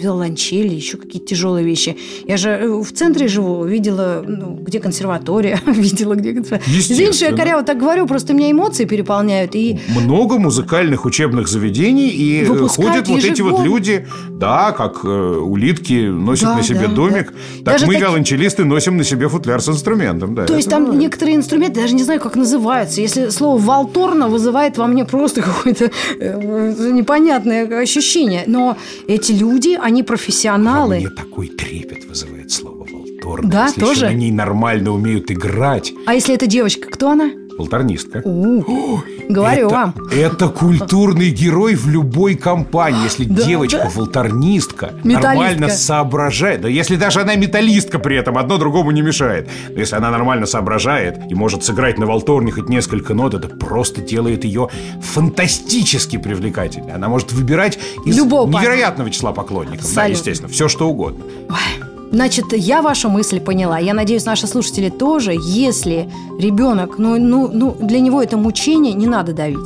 [0.02, 1.98] виолончели, еще какие-то тяжелые вещи.
[2.26, 6.32] Я же э, в центре живу, видела, ну, где консерватория, видела, где...
[6.32, 9.56] Извините, что я коряво так говорю, просто меня эмоции переполняют.
[9.56, 15.08] И Много музыкальных учебных заведений, и Выпускают ходят вот эти вот люди, да, как э,
[15.08, 17.56] улитки носят Да, на себе да, домик, да.
[17.58, 20.17] так Даже мы, таки- виолончелисты, носим на себе футляр с инструментом.
[20.20, 21.02] Да, То есть там бывает.
[21.02, 23.02] некоторые инструменты, даже не знаю, как называются.
[23.02, 28.44] Если слово «валторна» вызывает во мне просто какое-то э, непонятное ощущение.
[28.48, 28.78] Но
[29.08, 30.98] эти люди, они Во профессионалы.
[30.98, 33.50] мне такой трепет вызывает слово «волторна».
[33.50, 34.06] Да, если тоже?
[34.06, 35.94] еще на ней нормально умеют играть.
[36.06, 37.30] А если это девочка, кто она?
[37.58, 38.22] Волторнистка.
[38.24, 39.94] У, говорю это, вам.
[40.12, 43.04] Это культурный герой в любой компании.
[43.04, 43.90] Если Да, девочка да.
[45.04, 46.62] нормально соображает.
[46.62, 49.50] Да если даже она металлистка при этом, одно другому не мешает.
[49.70, 54.02] Но если она нормально соображает и может сыграть на волторне хоть несколько нот, это просто
[54.02, 54.70] делает ее
[55.02, 56.94] фантастически привлекательной.
[56.94, 59.82] Она может выбирать из Любого невероятного числа поклонников.
[59.82, 60.12] Да, Абсолютно.
[60.14, 61.24] естественно, все что угодно.
[62.12, 63.80] Значит, я вашу мысль поняла.
[63.80, 65.36] Я надеюсь, наши слушатели тоже.
[65.38, 69.60] Если ребенок, ну, ну, ну, для него это мучение, не надо давить.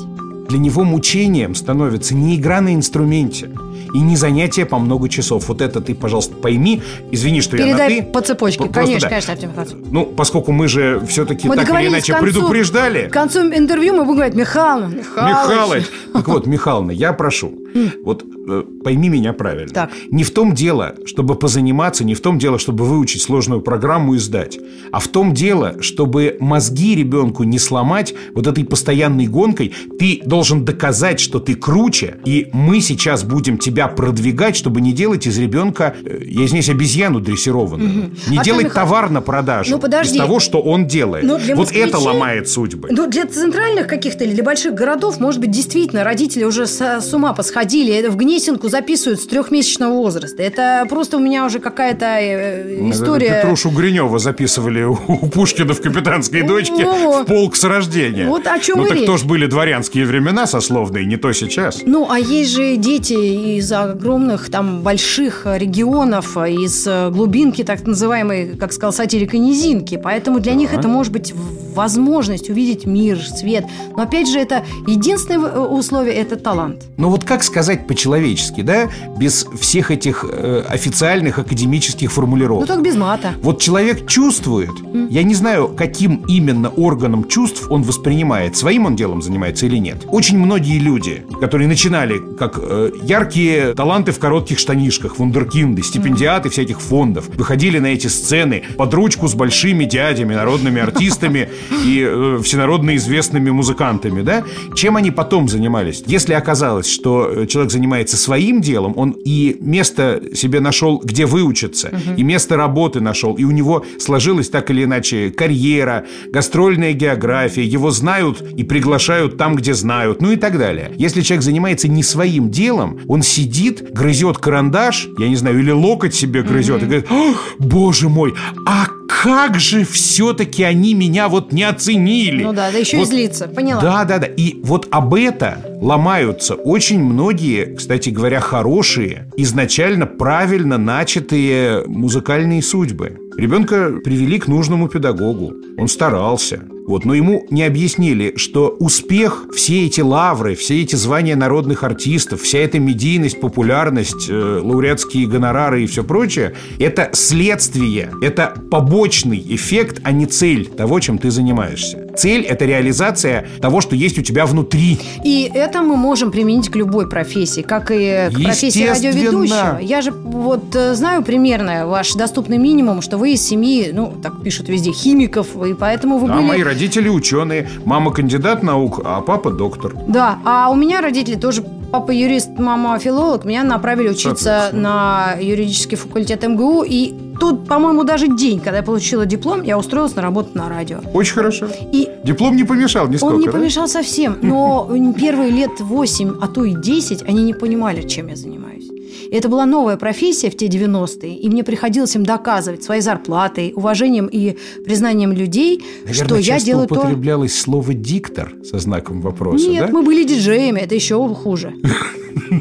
[0.50, 3.52] Для него мучением становится не игра на инструменте
[3.94, 5.48] и не занятие по много часов.
[5.48, 6.82] Вот это ты, пожалуйста, пойми.
[7.12, 8.04] Извини, что я на Передай «ты».
[8.04, 8.60] по цепочке.
[8.60, 9.10] Просто конечно, да.
[9.10, 9.76] конечно, Артем Михайлович.
[9.92, 13.08] Ну, поскольку мы же все-таки Мы так или иначе концу- предупреждали.
[13.08, 15.38] К концу интервью мы будем говорить, Михайловна, Михайлович.
[15.38, 15.86] Михалыч.
[16.14, 17.54] Так вот, Михайловна, я прошу,
[18.04, 19.74] вот э, пойми меня правильно.
[19.74, 19.92] Так.
[20.10, 24.18] Не в том дело, чтобы позаниматься, не в том дело, чтобы выучить сложную программу и
[24.18, 24.60] сдать,
[24.92, 29.74] а в том дело, чтобы мозги ребенку не сломать вот этой постоянной гонкой.
[30.00, 35.28] Ты должен доказать, что ты круче, и мы сейчас будем тебя продвигать, чтобы не делать
[35.28, 38.12] из ребенка, э, я извиняюсь, обезьяну дрессированную.
[38.28, 40.16] Не Артем делать товар на продажу ну, подожди.
[40.16, 41.24] из того, что он делает.
[41.26, 42.90] Ну, для вот это москвичей- ломает судьбы.
[42.92, 47.14] Ну, для центральных каких-то или для больших городов, может быть, действительно, родители уже с, с
[47.14, 47.61] ума посходили.
[47.62, 50.41] Это в Гнесинку записывают с трехмесячного возраста.
[50.41, 53.41] Это просто у меня уже какая-то э, история...
[53.41, 58.28] Петрушу Гринева записывали у у Пушкина в «Капитанской дочке» в полк с рождения.
[58.28, 59.06] Вот о чем Ну так речь.
[59.06, 61.82] то ж были дворянские времена сословные, не то сейчас.
[61.86, 68.58] Ну, а есть же дети из огромных, там, больших регионов, из э, глубинки, так называемой,
[68.58, 70.00] как сказал сатирик, и низинки.
[70.02, 71.34] Поэтому для них это может быть
[71.74, 73.65] возможность увидеть мир, свет.
[73.95, 76.84] Но, опять же, это единственное э, условие– это талант.
[76.97, 82.68] Но вот как сказать по-человечески, да, без всех этих э, официальных академических Ну, формулировок?
[82.68, 83.34] только без мата.
[83.42, 84.72] Вот человек чувствует,
[85.10, 90.06] я не знаю, каким именно органом чувств он воспринимает, своим он делом занимается или нет.
[90.08, 96.80] Очень многие люди, которые начинали как э, яркие таланты в коротких штанишках, вундеркинды, стипендиаты всяких
[96.80, 101.50] фондов, выходили на эти сцены под ручку с большими дядями, народными артистами
[101.86, 104.44] и э, всенародно известными музыкантами, да?
[104.76, 106.04] Чем они потом занимались?
[106.08, 111.92] Если оказалось, что э, человек занимается своим делом, он и место себе нашел, где выучиться,
[112.18, 117.92] и место работы нашел, и у него сложилась так или иначе карьера, гастрольная география, его
[117.92, 120.92] знают и приглашают там, где знают, ну и так далее.
[120.98, 126.14] Если человек занимается не своим делом, он сидит, грызет карандаш, я не знаю, или локоть
[126.14, 128.34] себе грызет, и говорит, «О, боже мой,
[128.66, 132.43] а как же все-таки они меня вот не оценили.
[132.43, 133.47] Ну да, да еще и Вот злиться.
[133.47, 133.82] Поняла.
[133.82, 134.28] да, да, да.
[134.28, 143.17] И вот об это ломаются очень многие, кстати говоря, хорошие, изначально правильно начатые музыкальные судьбы.
[143.38, 145.54] Ребенка привели к нужному педагогу.
[145.78, 146.63] Он старался.
[146.88, 152.41] Вот, но ему не объяснили, что успех, все эти лавры, все эти звания народных артистов,
[152.41, 160.02] вся эта медийность, популярность, э, лауреатские гонорары и все прочее, это следствие, это побочный эффект,
[160.04, 162.01] а не цель того, чем ты занимаешься.
[162.22, 165.00] Цель– это реализация того, что есть у тебя внутри.
[165.24, 169.80] И это мы можем применить к любой профессии, как и к профессии радиоведущего.
[169.82, 174.44] Я же вот э, знаю примерно ваш доступный минимум, что вы из семьи, ну, так
[174.44, 176.46] пишут везде, химиков, и поэтому вы А были...
[176.46, 177.68] мои родители ученые.
[177.86, 179.96] Мама кандидат наук, а папа доктор.
[180.08, 185.98] Да, а у меня родители тоже папа юрист, мама филолог, меня направили учиться на юридический
[185.98, 190.52] факультет МГУ, и тут, по-моему, даже день, когда я получила диплом, я устроилась на работу
[190.54, 191.00] на радио.
[191.12, 191.68] Очень хорошо.
[191.92, 193.52] И Диплом не помешал нисколько, он не да?
[193.52, 194.88] помешал совсем, но
[195.20, 198.88] первые лет 8, а то и 10 они не понимали, чем я занимаюсь.
[199.32, 203.74] И это была новая профессия в те 90-е, и мне приходилось им доказывать своей зарплатой,
[203.76, 206.94] уважением и признанием людей, Наверное, что я делаю то...
[206.94, 209.92] употреблялось слово «диктор» со знаком вопроса, Нет, да?
[209.92, 211.74] мы были диджеями, это еще хуже.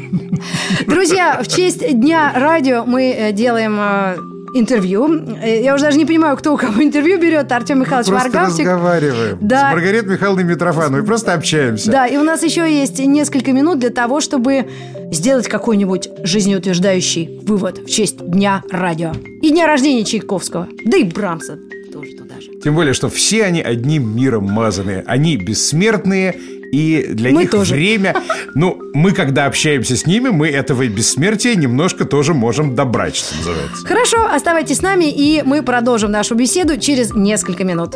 [0.87, 4.15] Друзья, в честь Дня радио мы э, делаем э,
[4.53, 5.07] интервью.
[5.41, 7.51] Э, Я уже даже не понимаю, кто у кого интервью берет.
[7.51, 8.59] Артем Михайлович Просто Варгавчик.
[8.59, 9.71] разговариваем Да.
[9.71, 11.03] с Маргаритой Михайловной Митрофановой.
[11.05, 11.91] Просто общаемся.
[11.91, 14.67] Да, и у нас еще есть несколько минут для того, чтобы
[15.11, 19.11] сделать какой-нибудь жизнеутверждающий вывод в честь Дня радио.
[19.41, 20.67] И дня рождения Чайковского.
[20.85, 21.57] Да и Брамса
[21.91, 22.47] тоже туда же.
[22.63, 25.03] Тем более, что все они одним миром мазаны.
[25.07, 26.35] Они бессмертные,
[26.71, 27.75] и для Мы них тоже.
[27.75, 28.15] время...
[28.53, 33.85] Ну, мы, когда общаемся с ними, мы этого бессмертия немножко тоже можем добрать, что называется.
[33.85, 37.95] Хорошо, оставайтесь с нами, и мы продолжим нашу беседу через несколько минут.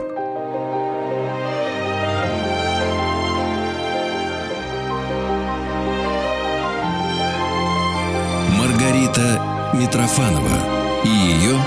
[8.57, 9.41] Маргарита
[9.73, 11.57] Митрофанова и ее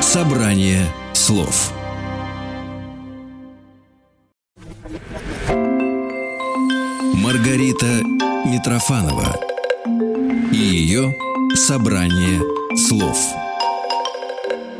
[0.00, 1.72] «Собрание слов».
[7.32, 8.02] Маргарита
[8.44, 9.40] Митрофанова
[10.52, 11.16] и ее
[11.54, 12.42] «Собрание
[12.76, 13.41] слов».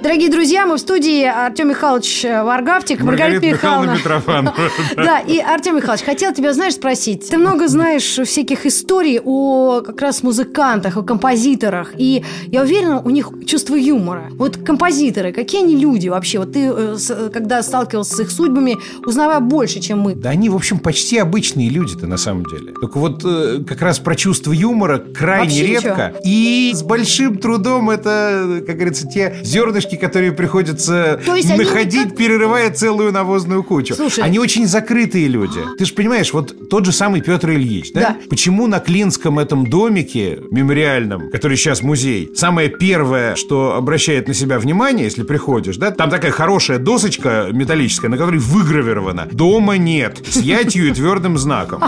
[0.03, 3.99] Дорогие друзья, мы в студии Артем Михайлович э, Варгавтик, Маргарита, Михайловна Михайловна.
[3.99, 4.57] Митрофанова.
[4.97, 7.29] Да, и Артем Михайлович, хотел тебя, знаешь, спросить.
[7.31, 11.93] Ты много знаешь всяких историй о как раз музыкантах, о композиторах.
[11.99, 14.25] И я уверена, у них чувство юмора.
[14.33, 16.39] Вот композиторы, какие они люди вообще?
[16.41, 20.15] Вот ты, э, с- когда сталкивался с их судьбами, узнавая больше, чем мы.
[20.17, 22.73] Да они, в общем, почти обычные люди-то на самом деле.
[22.81, 26.15] Только вот э, как раз про чувство юмора крайне Вообще редко.
[26.25, 31.21] И с большим трудом это, как говорится, те зернышки, которые приходится
[31.59, 33.95] находить, никак- перерывая целую навозную кучу.
[33.95, 34.25] Слушай.
[34.25, 35.61] Они очень закрытые люди.
[35.79, 38.01] Ты же понимаешь, вот тот же самый Петр Ильич, да?
[38.01, 38.17] Да.
[38.29, 44.59] Почему на Клинском этом домике мемориальном, который сейчас музей, самое первое, что обращает на себя
[44.59, 50.37] внимание, если приходишь, да, там такая хорошая досочка металлическая, на которой выгравировано «Дома нет» с
[50.39, 51.83] ятью и твердым знаком.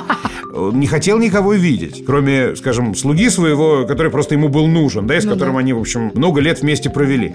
[0.54, 5.16] Он не хотел никого видеть, кроме, скажем, слуги своего, который просто ему был нужен, да,
[5.16, 5.60] и с Ну которым да.
[5.60, 7.34] они, в общем, много лет вместе провели.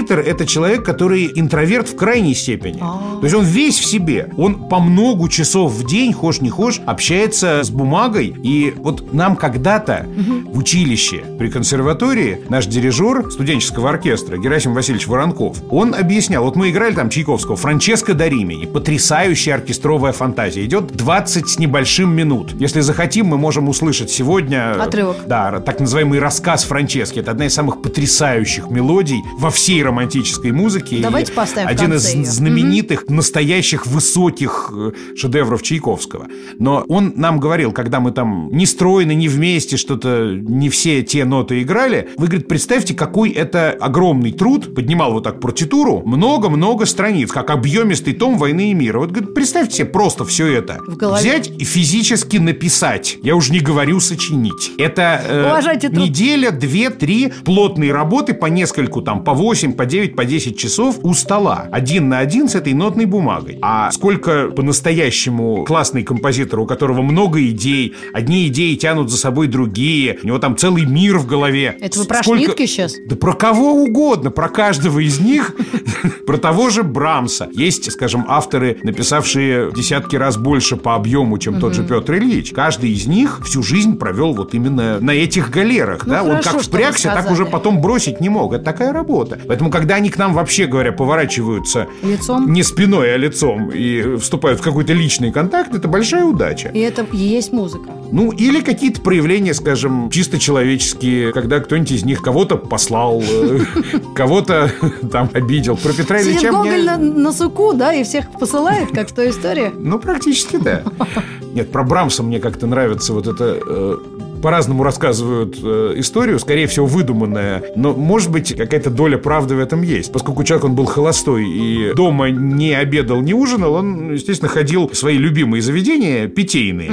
[0.00, 2.78] Композитор— это человек, который интроверт в крайней степени.
[2.78, 4.30] То есть он весь в себе.
[4.38, 8.34] Он по много часов в день, хошь не хошь, общается с бумагой.
[8.42, 10.06] И вот нам когда-то
[10.52, 16.70] в училище при консерватории наш дирижер студенческого оркестра Герасим Васильевич Воронков, он объяснял, вот мы
[16.70, 20.64] играли там Чайковского, Франческо Даримини, потрясающая оркестровая фантазия.
[20.64, 22.54] Идет 20 с небольшим минут.
[22.58, 24.82] Если захотим, мы можем услышать сегодня...
[24.82, 25.16] Отрывок.
[25.26, 27.18] Да, так называемый рассказ Франчески.
[27.18, 30.96] Это одна из самых потрясающих мелодий во всей романтической музыке.
[30.96, 32.24] И Давайте поставим в Один из её.
[32.24, 36.26] знаменитых, настоящих, высоких э, шедевров Чайковского.
[36.58, 41.24] Но он нам говорил, когда мы там не стройно, не вместе, что-то не все те
[41.24, 44.74] ноты играли, вы, говорит, представьте, какой это огромный труд.
[44.74, 49.00] Поднимал вот так партитуру, много-много страниц, как объемистый том «Войны и мира».
[49.00, 50.78] Вот, говорит, представьте себе просто все это.
[50.86, 53.18] Взять и физически написать.
[53.22, 54.72] Я уже не говорю сочинить.
[54.78, 60.14] Это э, Уважайте неделя, две, три плотные работы по нескольку, там, по 8, по 9,
[60.14, 61.66] по 10 часов у стола.
[61.72, 63.58] Один на один с этой нотной бумагой.
[63.62, 70.18] А сколько по-настоящему классный композитор, у которого много идей, одни идеи тянут за собой другие,
[70.22, 71.78] у него там целый мир в голове.
[71.80, 72.94] Это вы про Сколько- Шнитке сейчас?
[73.08, 75.56] Да про кого угодно, про каждого из них,
[76.26, 77.48] про того же Брамса.
[77.50, 82.52] Есть, скажем, авторы, написавшие десятки раз больше по объему, чем тот же Петр Ильич.
[82.52, 86.04] Каждый из них всю жизнь провел вот именно на этих галерах.
[86.04, 86.22] Ну, да?
[86.22, 88.52] Он как впрягся, так уже потом бросить не мог.
[88.52, 89.38] Это такая работа.
[89.48, 92.52] Поэтому, когда они к нам, вообще говоря, поворачиваются Лицом.
[92.52, 96.68] не спиной, а лицом и вступают в какой-то личный контакт, это большая удача.
[96.68, 97.90] И это и есть музыка.
[98.12, 103.60] Ну, или какие-то проявления, скажем, чисто человеческие, когда кто-нибудь из них кого-то послал, э,
[104.14, 104.72] кого-то
[105.12, 105.76] там обидел.
[105.76, 109.70] Про Петра Ильича Гоголь на, на суку, да, и всех посылает, как в той истории.
[109.76, 110.82] Ну, практически да.
[111.54, 113.98] Нет, про Брамса мне как-то нравится вот это...
[114.42, 117.62] по-разному рассказывают э, историю, скорее всего, выдуманная.
[117.76, 120.12] Но, может быть, какая-то доля правды в этом есть.
[120.12, 124.96] Поскольку человек, он был холостой и дома не обедал, не ужинал, он, естественно, ходил в
[124.96, 126.90] свои любимые заведения, питейные.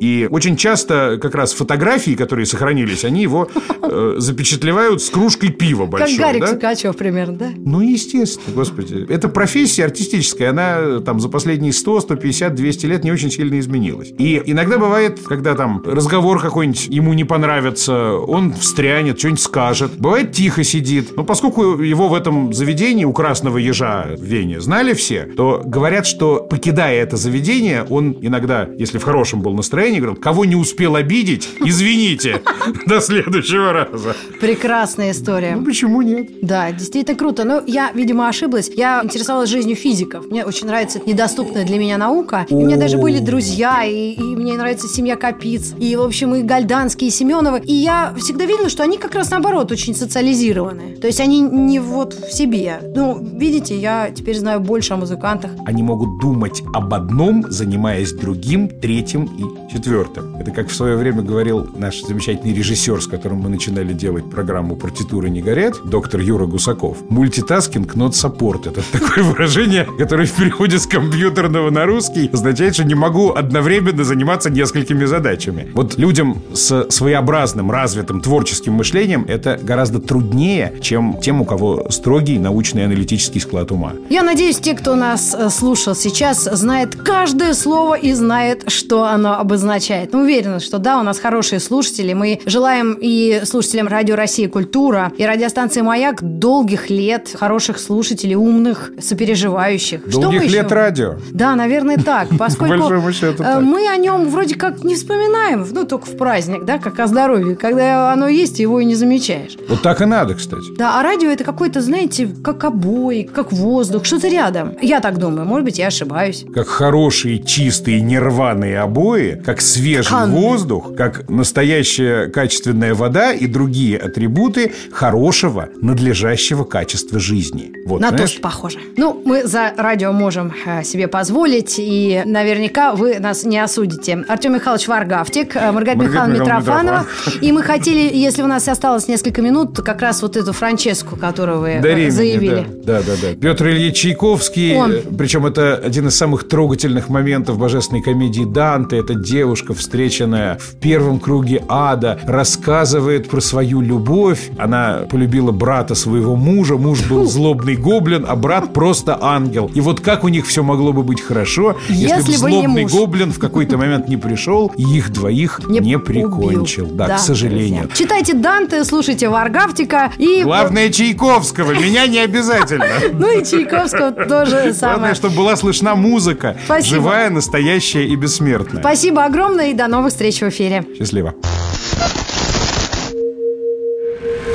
[0.00, 3.48] И очень часто как раз фотографии, которые сохранились, они его
[3.82, 6.18] э, запечатлевают с кружкой пива Как большой.
[6.18, 6.46] Гарик да?
[6.48, 7.48] Сукачев примерно, да?
[7.56, 9.06] Ну, естественно, господи.
[9.08, 13.58] Эта профессия артистическая, она э, там за последние 100, 150, 200 лет не очень сильно
[13.58, 14.12] изменилась.
[14.18, 19.92] И иногда бывает, когда там разговор какой-нибудь ему не понравится, он встрянет, что-нибудь скажет.
[19.98, 21.16] Бывает, тихо сидит.
[21.16, 26.06] Но поскольку его в этом заведении у Красного Ежа в Вене знали все, то говорят,
[26.06, 30.56] что покидая это заведение, он иногда, если в хорошем был настроении, настроение, говорил, кого не
[30.56, 32.42] успел обидеть, извините,
[32.86, 34.14] до следующего раза.
[34.40, 35.56] Прекрасная история.
[35.56, 36.28] Ну, почему нет?
[36.42, 37.44] Да, действительно круто.
[37.44, 38.70] Но я, видимо, ошиблась.
[38.74, 40.26] Я интересовалась жизнью физиков.
[40.30, 42.46] Мне очень нравится эта недоступная для меня наука.
[42.48, 46.34] И у меня даже были друзья, и, и мне нравится семья Капиц, и, в общем,
[46.34, 47.60] и Гольданские, и Семеновы.
[47.60, 50.96] И я всегда видела, что они как раз наоборот очень социализированы.
[50.96, 52.80] То есть они не вот в себе.
[52.94, 55.52] Ну, видите, я теперь знаю больше о музыкантах.
[55.64, 60.36] Они могут думать об одном, занимаясь другим, третьим и четвертым.
[60.36, 64.74] Это как в свое время говорил наш замечательный режиссер, с которым мы начинали делать программу
[64.74, 66.98] «Партитуры не горят», доктор Юра Гусаков.
[67.10, 68.68] Multitasking not support.
[68.68, 74.02] Это такое выражение, которое в переводе с компьютерного на русский означает, что не могу одновременно
[74.04, 75.68] заниматься несколькими задачами.
[75.74, 82.38] Вот людям с своеобразным, развитым творческим мышлением это гораздо труднее, чем тем, у кого строгий
[82.38, 83.92] научный аналитический склад ума.
[84.08, 89.38] Я надеюсь, те, кто нас э, слушал сейчас, знает каждое слово и знает, что оно
[89.38, 89.65] обозначает.
[90.12, 92.12] Ну, уверена, что да, у нас хорошие слушатели.
[92.12, 98.92] Мы желаем и слушателям Радио Россия Культура, и радиостанции Маяк долгих лет, хороших слушателей, умных,
[99.00, 100.08] сопереживающих.
[100.08, 101.16] Долгих что лет радио.
[101.32, 102.28] Да, наверное, так.
[102.38, 106.98] Поскольку э, мы о нем вроде как не вспоминаем, ну, только в праздник, да, как
[107.00, 107.56] о здоровье.
[107.56, 109.56] Когда оно есть, его и не замечаешь.
[109.68, 110.76] Вот так и надо, кстати.
[110.76, 114.76] Да, а радио это какой-то, знаете, как обои, как воздух, что-то рядом.
[114.80, 116.44] Я так думаю, может быть, я ошибаюсь.
[116.54, 120.40] Как хорошие, чистые, нерваные обои, как свежий Тканые.
[120.40, 127.72] воздух, как настоящая качественная вода и другие атрибуты хорошего, надлежащего качества жизни.
[127.86, 128.30] Вот, На знаешь?
[128.32, 128.78] тост похоже.
[128.96, 134.24] Ну, мы за радио можем э, себе позволить, и наверняка вы нас не осудите.
[134.28, 137.06] Артем Михайлович Варгавтик, э, Маргарита Маргарита Михайловна Митрофанова.
[137.40, 141.60] И мы хотели, если у нас осталось несколько минут, как раз вот эту Франческу, которую
[141.60, 142.66] вы э, До Римени, заявили.
[142.84, 143.34] Да, да, да.
[143.40, 144.94] Петр Ильич Чайковский, Он.
[145.16, 148.98] причем это один из самых трогательных моментов божественной комедии Данте.
[148.98, 154.50] Это девушка, встреченная в первом круге ада, рассказывает про свою любовь.
[154.58, 156.76] Она полюбила брата своего мужа.
[156.76, 159.70] Муж был злобный гоблин, а брат просто ангел.
[159.74, 162.84] И вот как у них все могло бы быть хорошо, если, Если бы не злобный
[162.84, 166.00] гоблин в какой-то момент не пришел и их двоих не, убил.
[166.00, 166.86] прикончил.
[166.86, 167.76] Да, к сожалению.
[167.82, 167.96] друзья.
[167.96, 170.42] Читайте Данте, слушайте Варгавтика и...
[170.42, 172.86] Главное Чайковского, меня не обязательно.
[173.12, 174.98] Ну и Чайковского тоже самое.
[174.98, 176.56] Главное, чтобы была слышна музыка.
[176.80, 178.82] Живая, настоящая и бессмертная.
[178.82, 180.86] Спасибо огромное и до новых встреч в эфире.
[180.96, 181.34] Счастливо.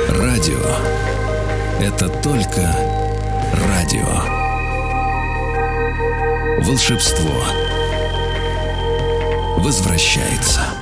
[0.08, 0.76] Радио.
[1.80, 2.74] Это только
[3.68, 4.08] радио.
[6.64, 7.44] Волшебство.
[9.58, 10.81] Возвращается.